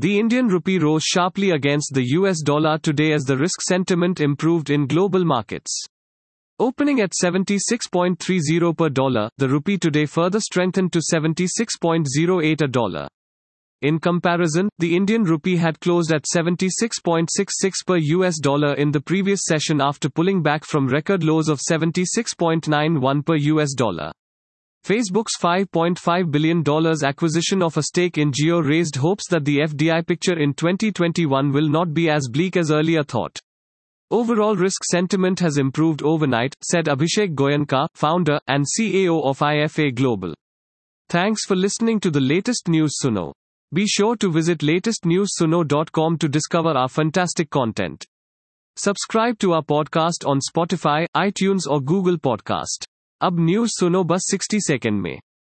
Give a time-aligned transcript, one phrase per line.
[0.00, 4.70] The Indian rupee rose sharply against the US dollar today as the risk sentiment improved
[4.70, 5.84] in global markets.
[6.58, 13.08] Opening at 76.30 per dollar, the rupee today further strengthened to 76.08 a dollar.
[13.82, 17.28] In comparison, the Indian rupee had closed at 76.66
[17.86, 23.26] per US dollar in the previous session after pulling back from record lows of 76.91
[23.26, 24.12] per US dollar.
[24.84, 26.64] Facebook's $5.5 billion
[27.04, 31.68] acquisition of a stake in Jio raised hopes that the FDI picture in 2021 will
[31.68, 33.38] not be as bleak as earlier thought.
[34.10, 40.34] Overall risk sentiment has improved overnight, said Abhishek Goenka, founder and CEO of IFA Global.
[41.08, 43.32] Thanks for listening to the latest news Suno.
[43.72, 48.04] Be sure to visit latestnewsuno.com to discover our fantastic content.
[48.76, 52.86] Subscribe to our podcast on Spotify, iTunes or Google Podcast.
[53.22, 55.18] अब news सुनो बस 60 second में।